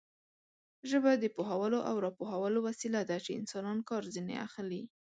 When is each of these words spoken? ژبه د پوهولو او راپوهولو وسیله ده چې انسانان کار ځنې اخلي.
ژبه 0.89 1.11
د 1.17 1.25
پوهولو 1.35 1.79
او 1.89 1.95
راپوهولو 2.05 2.59
وسیله 2.67 3.01
ده 3.09 3.17
چې 3.25 3.31
انسانان 3.39 3.77
کار 3.89 4.03
ځنې 4.15 4.35
اخلي. 4.47 4.83